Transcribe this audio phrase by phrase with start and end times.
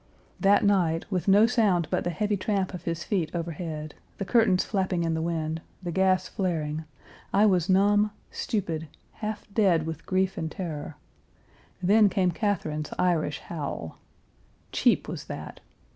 [0.39, 4.63] That night, with no sound but the heavy tramp of his feet overhead, the curtains
[4.65, 6.85] flapping in the wind, the gas flaring,
[7.31, 8.87] I was numb, stupid,
[9.21, 10.95] half dead with grief and terror.
[11.83, 13.99] Then came Catherine's Irish howl.
[14.71, 15.59] Cheap, was that.